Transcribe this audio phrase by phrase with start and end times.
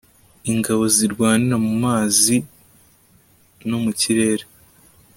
[0.51, 2.35] ingabo zirwanira mumazi
[3.69, 4.43] no mukirere